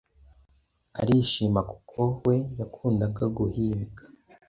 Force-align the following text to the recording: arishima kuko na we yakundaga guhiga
arishima 1.01 1.59
kuko 1.71 1.99
na 2.11 2.17
we 2.23 2.35
yakundaga 2.59 3.23
guhiga 3.37 4.03